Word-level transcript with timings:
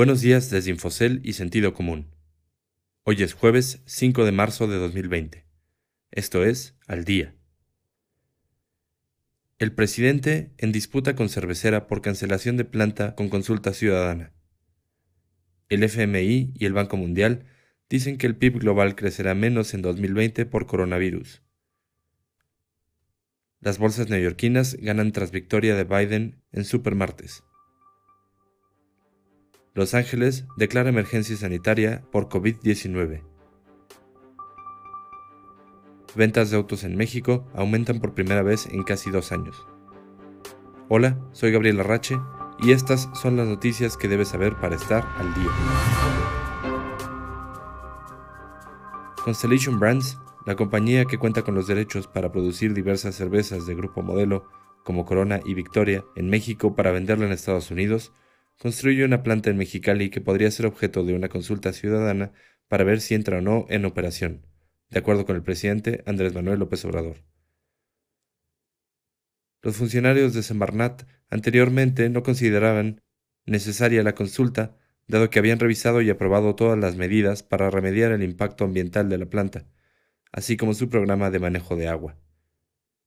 Buenos 0.00 0.22
días 0.22 0.48
desde 0.48 0.70
Infocel 0.70 1.20
y 1.24 1.34
Sentido 1.34 1.74
Común. 1.74 2.06
Hoy 3.02 3.22
es 3.22 3.34
jueves 3.34 3.82
5 3.84 4.24
de 4.24 4.32
marzo 4.32 4.66
de 4.66 4.78
2020. 4.78 5.44
Esto 6.10 6.42
es 6.42 6.74
Al 6.86 7.04
Día. 7.04 7.34
El 9.58 9.74
presidente 9.74 10.54
en 10.56 10.72
disputa 10.72 11.14
con 11.14 11.28
cervecera 11.28 11.86
por 11.86 12.00
cancelación 12.00 12.56
de 12.56 12.64
planta 12.64 13.14
con 13.14 13.28
consulta 13.28 13.74
ciudadana. 13.74 14.32
El 15.68 15.82
FMI 15.82 16.54
y 16.54 16.64
el 16.64 16.72
Banco 16.72 16.96
Mundial 16.96 17.44
dicen 17.90 18.16
que 18.16 18.26
el 18.26 18.36
PIB 18.36 18.60
global 18.60 18.96
crecerá 18.96 19.34
menos 19.34 19.74
en 19.74 19.82
2020 19.82 20.46
por 20.46 20.64
coronavirus. 20.66 21.42
Las 23.60 23.76
bolsas 23.76 24.08
neoyorquinas 24.08 24.76
ganan 24.76 25.12
tras 25.12 25.30
victoria 25.30 25.76
de 25.76 25.84
Biden 25.84 26.42
en 26.52 26.64
supermartes. 26.64 27.44
Los 29.80 29.94
Ángeles 29.94 30.44
declara 30.58 30.90
emergencia 30.90 31.34
sanitaria 31.38 32.04
por 32.12 32.28
COVID-19. 32.28 33.22
Ventas 36.14 36.50
de 36.50 36.58
autos 36.58 36.84
en 36.84 36.98
México 36.98 37.48
aumentan 37.54 37.98
por 37.98 38.12
primera 38.12 38.42
vez 38.42 38.66
en 38.66 38.82
casi 38.82 39.10
dos 39.10 39.32
años. 39.32 39.66
Hola, 40.90 41.18
soy 41.32 41.50
Gabriel 41.50 41.80
Arrache 41.80 42.18
y 42.58 42.72
estas 42.72 43.08
son 43.14 43.38
las 43.38 43.48
noticias 43.48 43.96
que 43.96 44.08
debes 44.08 44.28
saber 44.28 44.54
para 44.60 44.76
estar 44.76 45.02
al 45.16 45.32
día. 45.32 45.50
Constellation 49.24 49.80
Brands, 49.80 50.18
la 50.44 50.56
compañía 50.56 51.06
que 51.06 51.16
cuenta 51.16 51.40
con 51.40 51.54
los 51.54 51.66
derechos 51.66 52.06
para 52.06 52.30
producir 52.30 52.74
diversas 52.74 53.14
cervezas 53.14 53.66
de 53.66 53.74
grupo 53.74 54.02
modelo 54.02 54.44
como 54.84 55.06
Corona 55.06 55.40
y 55.42 55.54
Victoria 55.54 56.04
en 56.16 56.28
México 56.28 56.76
para 56.76 56.90
venderla 56.90 57.24
en 57.24 57.32
Estados 57.32 57.70
Unidos, 57.70 58.12
construye 58.60 59.06
una 59.06 59.22
planta 59.22 59.48
en 59.48 59.56
Mexicali 59.56 60.10
que 60.10 60.20
podría 60.20 60.50
ser 60.50 60.66
objeto 60.66 61.02
de 61.02 61.14
una 61.14 61.30
consulta 61.30 61.72
ciudadana 61.72 62.32
para 62.68 62.84
ver 62.84 63.00
si 63.00 63.14
entra 63.14 63.38
o 63.38 63.40
no 63.40 63.64
en 63.70 63.86
operación, 63.86 64.46
de 64.90 64.98
acuerdo 64.98 65.24
con 65.24 65.34
el 65.34 65.42
presidente 65.42 66.02
Andrés 66.04 66.34
Manuel 66.34 66.58
López 66.58 66.84
Obrador. 66.84 67.24
Los 69.62 69.76
funcionarios 69.76 70.34
de 70.34 70.42
Semarnat 70.42 71.04
anteriormente 71.30 72.10
no 72.10 72.22
consideraban 72.22 73.00
necesaria 73.46 74.02
la 74.02 74.14
consulta, 74.14 74.76
dado 75.08 75.30
que 75.30 75.38
habían 75.38 75.58
revisado 75.58 76.02
y 76.02 76.10
aprobado 76.10 76.54
todas 76.54 76.78
las 76.78 76.96
medidas 76.96 77.42
para 77.42 77.70
remediar 77.70 78.12
el 78.12 78.22
impacto 78.22 78.64
ambiental 78.64 79.08
de 79.08 79.16
la 79.16 79.26
planta, 79.26 79.64
así 80.32 80.58
como 80.58 80.74
su 80.74 80.90
programa 80.90 81.30
de 81.30 81.38
manejo 81.38 81.76
de 81.76 81.88
agua. 81.88 82.18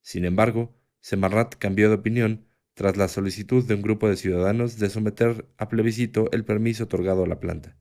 Sin 0.01 0.25
embargo, 0.25 0.75
Semarnat 0.99 1.55
cambió 1.55 1.89
de 1.89 1.95
opinión 1.95 2.47
tras 2.73 2.97
la 2.97 3.07
solicitud 3.07 3.65
de 3.65 3.75
un 3.75 3.81
grupo 3.81 4.09
de 4.09 4.17
ciudadanos 4.17 4.79
de 4.79 4.89
someter 4.89 5.47
a 5.57 5.69
plebiscito 5.69 6.29
el 6.31 6.43
permiso 6.43 6.85
otorgado 6.85 7.23
a 7.23 7.27
la 7.27 7.39
planta, 7.39 7.77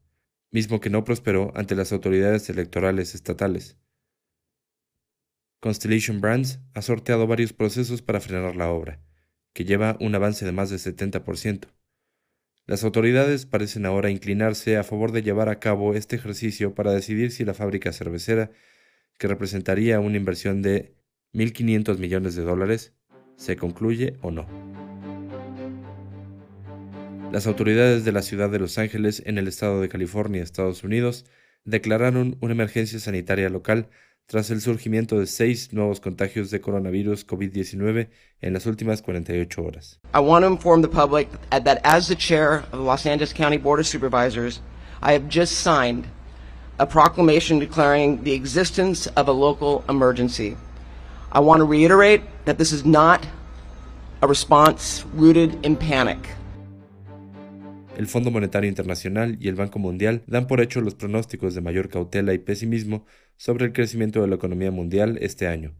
mismo 0.51 0.81
que 0.81 0.91
no 0.91 1.05
prosperó 1.05 1.53
ante 1.55 1.75
las 1.75 1.93
autoridades 1.93 2.49
electorales 2.51 3.15
estatales. 3.15 3.79
Constellation 5.61 6.21
Brands 6.21 6.59
ha 6.75 6.83
sorteado 6.83 7.27
varios 7.27 7.53
procesos 7.53 8.03
para 8.03 8.21
frenar 8.21 8.57
la 8.57 8.69
obra, 8.69 9.01
que 9.53 9.65
lleva 9.65 9.97
un 10.01 10.15
avance 10.15 10.45
de 10.45 10.53
más 10.53 10.71
del 10.71 10.81
70%. 10.81 11.69
Las 12.67 12.84
autoridades 12.84 13.47
parecen 13.47 13.87
ahora 13.87 14.11
inclinarse 14.11 14.77
a 14.77 14.84
favor 14.84 15.12
de 15.12 15.23
llevar 15.23 15.49
a 15.49 15.59
cabo 15.59 15.95
este 15.95 16.17
ejercicio 16.17 16.75
para 16.75 16.93
decidir 16.93 17.33
si 17.33 17.45
la 17.45 17.55
fábrica 17.55 17.93
cervecera, 17.93 18.51
que 19.19 19.29
representaría 19.29 20.01
una 20.01 20.17
inversión 20.17 20.62
de 20.62 20.97
1.500 21.33 21.99
millones 21.99 22.34
de 22.34 22.43
dólares, 22.43 22.93
se 23.37 23.56
concluye 23.56 24.17
o 24.21 24.31
no. 24.31 24.72
Las 27.33 27.47
autoridades 27.47 28.05
de 28.05 28.12
la 28.12 28.20
ciudad 28.20 28.50
de 28.50 28.58
Los 28.58 28.77
Ángeles, 28.77 29.22
en 29.25 29.38
el 29.38 29.48
estado 29.48 29.80
de 29.80 29.88
California, 29.88 30.42
Estados 30.42 30.84
Unidos, 30.84 31.25
declararon 31.64 32.36
una 32.42 32.52
emergencia 32.52 33.00
sanitaria 33.00 33.48
local 33.48 33.88
tras 34.27 34.50
el 34.50 34.61
surgimiento 34.61 35.19
de 35.19 35.27
seis 35.27 35.72
nuevos 35.72 35.98
contagios 35.98 36.50
de 36.50 36.60
coronavirus 36.60 37.26
COVID-19 37.26 38.10
en 38.42 38.53
las 38.53 38.66
últimas 38.66 39.00
48 39.00 39.62
horas. 39.62 39.98
I 40.15 40.19
want 40.19 40.44
to 40.44 40.53
inform 40.53 40.82
the 40.82 40.88
public 40.88 41.26
that 41.48 41.81
as 41.84 42.06
the 42.06 42.15
chair 42.15 42.65
of 42.71 42.72
the 42.72 42.84
Los 42.84 43.06
Angeles 43.06 43.32
County 43.32 43.56
Board 43.56 43.81
of 43.81 43.87
Supervisors, 43.87 44.60
I 45.00 45.15
have 45.15 45.26
just 45.31 45.62
signed 45.62 46.04
a 46.78 46.84
proclamation 46.84 47.59
declaring 47.59 48.22
the 48.25 48.34
existence 48.34 49.06
of 49.16 49.28
a 49.28 49.32
local 49.32 49.84
emergency. 49.88 50.59
I 51.32 51.41
want 51.41 51.60
to 51.60 51.65
reiterate 51.65 52.21
that 52.44 52.59
this 52.59 52.72
is 52.72 52.84
not 52.84 53.26
a 54.21 54.26
response 54.26 55.06
rooted 55.15 55.65
in 55.65 55.76
panic. 55.76 56.28
El 57.97 58.06
Fondo 58.06 58.30
Monetario 58.30 58.70
Internacional 58.70 59.36
y 59.38 59.48
el 59.48 59.54
Banco 59.54 59.78
Mundial 59.78 60.22
dan 60.26 60.47
por 60.47 60.60
hecho 60.60 60.80
los 60.80 60.94
pronósticos 60.94 61.54
de 61.54 61.60
mayor 61.60 61.91
cautela 61.91 62.32
y 62.32 62.38
pesimismo 62.38 63.04
sobre 63.36 63.66
el 63.66 63.72
crecimiento 63.72 64.22
de 64.22 64.28
la 64.28 64.36
economía 64.36 64.70
mundial 64.70 65.19
este 65.20 65.47
año, 65.47 65.75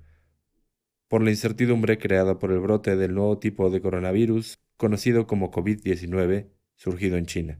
por 1.09 1.23
la 1.23 1.31
incertidumbre 1.31 1.99
creada 1.99 2.39
por 2.39 2.53
el 2.53 2.61
brote 2.61 2.97
del 2.97 3.15
nuevo 3.15 3.39
tipo 3.39 3.71
de 3.71 3.81
coronavirus 3.81 4.59
conocido 4.77 5.27
como 5.27 5.51
COVID-19, 5.51 6.49
surgido 6.77 7.17
en 7.17 7.27
China. 7.27 7.59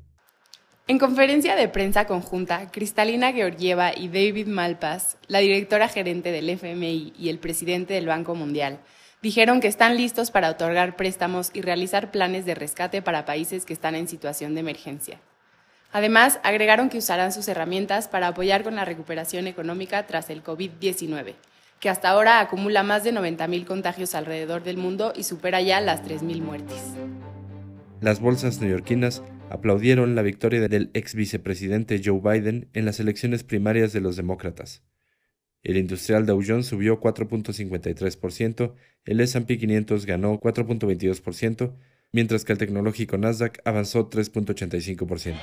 En 0.89 0.99
conferencia 0.99 1.57
de 1.57 1.69
prensa 1.69 2.07
conjunta, 2.07 2.71
Cristalina 2.71 3.33
Georgieva 3.33 3.93
y 3.97 4.09
David 4.09 4.49
Malpass, 4.49 5.17
la 5.29 5.39
directora 5.39 5.89
gerente 5.89 6.31
del 6.31 6.51
FMI 6.51 7.15
y 7.17 7.29
el 7.31 7.39
presidente 7.39 7.95
del 7.95 8.07
Banco 8.07 8.35
Mundial, 8.35 8.81
dijeron 9.23 9.61
que 9.61 9.69
están 9.69 9.97
listos 9.97 10.31
para 10.31 10.51
otorgar 10.51 10.97
préstamos 10.97 11.51
y 11.55 11.63
realizar 11.63 12.11
planes 12.11 12.45
de 12.45 12.55
rescate 12.55 13.03
para 13.03 13.25
países 13.25 13.65
que 13.65 13.73
están 13.73 13.95
en 13.95 14.09
situación 14.09 14.55
de 14.55 14.61
emergencia. 14.61 15.21
Además, 15.93 16.41
agregaron 16.43 16.89
que 16.89 16.99
usarán 16.99 17.33
sus 17.33 17.49
herramientas 17.49 18.09
para 18.09 18.29
apoyar 18.29 18.65
con 18.65 18.75
la 18.75 18.85
recuperación 18.85 19.47
económica 19.47 20.07
tras 20.07 20.31
el 20.31 20.43
COVID-19, 20.43 21.35
que 21.81 21.89
hasta 21.89 22.09
ahora 22.09 22.41
acumula 22.41 22.83
más 22.83 23.05
de 23.05 23.13
90.000 23.13 23.65
contagios 23.67 24.15
alrededor 24.15 24.63
del 24.63 24.79
mundo 24.79 25.13
y 25.15 25.25
supera 25.25 25.61
ya 25.61 25.81
las 25.81 26.03
3.000 26.03 26.41
muertes. 26.41 26.79
Las 28.01 28.21
bolsas 28.21 28.61
neoyorquinas 28.61 29.23
aplaudieron 29.51 30.15
la 30.15 30.23
victoria 30.23 30.67
del 30.67 30.91
ex 30.95 31.15
vicepresidente 31.15 32.01
Joe 32.03 32.21
Biden 32.21 32.69
en 32.73 32.87
las 32.87 32.99
elecciones 32.99 33.45
primarias 33.45 33.93
de 33.93 34.01
los 34.01 34.17
demócratas. 34.17 34.83
El 35.63 35.77
industrial 35.77 36.27
Dow 36.27 36.43
Jones 36.47 36.67
subió 36.67 37.01
4.53%, 37.01 38.75
el 39.05 39.21
S&P 39.21 39.59
500 39.59 40.07
ganó 40.07 40.41
4.22%, 40.41 41.75
mientras 42.13 42.45
que 42.45 42.53
el 42.53 42.59
tecnológico 42.59 43.17
Nasdaq 43.19 43.61
avanzó 43.65 44.11
3.85%. 44.11 45.37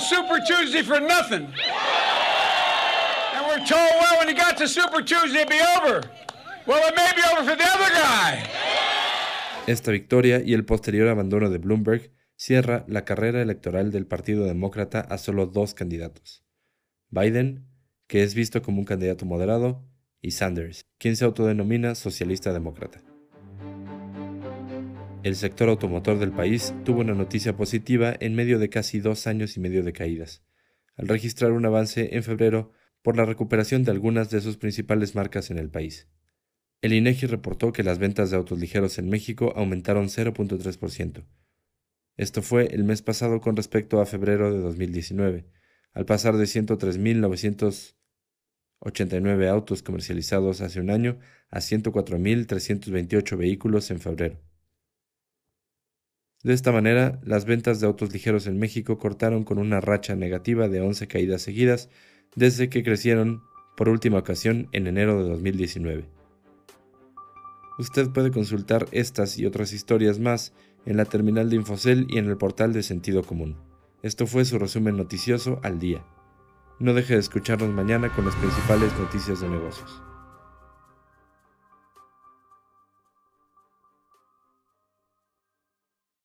Super 0.00 0.40
Tuesday 0.44 0.82
for 0.82 1.00
nothing. 1.00 1.46
And 3.34 3.46
we're 3.46 3.64
told, 3.64 3.90
well, 4.00 4.18
when 4.18 4.28
you 4.28 4.34
got 4.34 4.56
to 4.56 4.66
Super 4.66 5.04
Tuesday, 5.04 5.42
it'd 5.42 5.48
be 5.48 5.60
over. 5.78 6.00
Well, 6.66 6.82
it 6.88 6.96
may 6.96 7.12
be 7.14 7.22
over 7.30 7.44
for 7.44 7.56
the 7.56 7.64
other 7.64 7.90
guy. 7.92 8.42
Esta 9.66 9.92
victoria 9.92 10.42
y 10.44 10.54
el 10.54 10.64
posterior 10.64 11.08
abandono 11.08 11.48
de 11.48 11.58
Bloomberg 11.58 12.10
cierra 12.36 12.84
la 12.88 13.04
carrera 13.04 13.40
electoral 13.40 13.92
del 13.92 14.06
Partido 14.06 14.44
Demócrata 14.46 15.00
a 15.00 15.18
solo 15.18 15.46
dos 15.46 15.74
candidatos. 15.74 16.42
Biden 17.10 17.69
que 18.10 18.24
es 18.24 18.34
visto 18.34 18.60
como 18.60 18.80
un 18.80 18.84
candidato 18.84 19.24
moderado, 19.24 19.88
y 20.20 20.32
Sanders, 20.32 20.84
quien 20.98 21.14
se 21.14 21.24
autodenomina 21.24 21.94
socialista 21.94 22.52
demócrata. 22.52 23.00
El 25.22 25.36
sector 25.36 25.68
automotor 25.68 26.18
del 26.18 26.32
país 26.32 26.74
tuvo 26.84 27.02
una 27.02 27.14
noticia 27.14 27.56
positiva 27.56 28.12
en 28.18 28.34
medio 28.34 28.58
de 28.58 28.68
casi 28.68 28.98
dos 28.98 29.28
años 29.28 29.56
y 29.56 29.60
medio 29.60 29.84
de 29.84 29.92
caídas, 29.92 30.42
al 30.96 31.06
registrar 31.06 31.52
un 31.52 31.64
avance 31.64 32.16
en 32.16 32.24
febrero 32.24 32.72
por 33.00 33.16
la 33.16 33.24
recuperación 33.26 33.84
de 33.84 33.92
algunas 33.92 34.28
de 34.28 34.40
sus 34.40 34.56
principales 34.56 35.14
marcas 35.14 35.52
en 35.52 35.58
el 35.58 35.70
país. 35.70 36.08
El 36.82 36.94
INEGI 36.94 37.28
reportó 37.28 37.70
que 37.70 37.84
las 37.84 38.00
ventas 38.00 38.32
de 38.32 38.38
autos 38.38 38.58
ligeros 38.58 38.98
en 38.98 39.08
México 39.08 39.52
aumentaron 39.54 40.06
0.3%. 40.06 41.28
Esto 42.16 42.42
fue 42.42 42.74
el 42.74 42.82
mes 42.82 43.02
pasado 43.02 43.40
con 43.40 43.54
respecto 43.54 44.00
a 44.00 44.06
febrero 44.06 44.52
de 44.52 44.58
2019, 44.58 45.46
al 45.92 46.06
pasar 46.06 46.36
de 46.36 46.44
103.900 46.46 47.99
89 48.80 49.48
autos 49.48 49.82
comercializados 49.82 50.60
hace 50.60 50.80
un 50.80 50.90
año 50.90 51.18
a 51.50 51.58
104.328 51.58 53.36
vehículos 53.36 53.90
en 53.90 54.00
febrero. 54.00 54.40
De 56.42 56.54
esta 56.54 56.72
manera, 56.72 57.20
las 57.22 57.44
ventas 57.44 57.80
de 57.80 57.86
autos 57.86 58.12
ligeros 58.12 58.46
en 58.46 58.58
México 58.58 58.98
cortaron 58.98 59.44
con 59.44 59.58
una 59.58 59.80
racha 59.80 60.16
negativa 60.16 60.68
de 60.68 60.80
11 60.80 61.06
caídas 61.06 61.42
seguidas 61.42 61.90
desde 62.34 62.70
que 62.70 62.82
crecieron 62.82 63.42
por 63.76 63.90
última 63.90 64.18
ocasión 64.18 64.68
en 64.72 64.86
enero 64.86 65.22
de 65.22 65.28
2019. 65.28 66.08
Usted 67.78 68.08
puede 68.10 68.30
consultar 68.30 68.86
estas 68.92 69.38
y 69.38 69.44
otras 69.46 69.72
historias 69.72 70.18
más 70.18 70.54
en 70.86 70.96
la 70.96 71.04
terminal 71.04 71.50
de 71.50 71.56
Infocel 71.56 72.06
y 72.08 72.18
en 72.18 72.26
el 72.26 72.38
portal 72.38 72.72
de 72.72 72.82
Sentido 72.82 73.22
Común. 73.22 73.56
Esto 74.02 74.26
fue 74.26 74.46
su 74.46 74.58
resumen 74.58 74.96
noticioso 74.96 75.60
al 75.62 75.78
día. 75.78 76.04
No 76.80 76.94
deje 76.94 77.12
de 77.12 77.20
escucharnos 77.20 77.68
mañana 77.74 78.08
con 78.08 78.24
las 78.24 78.34
principales 78.36 78.90
noticias 78.98 79.42
de 79.42 79.50
negocios. 79.50 80.02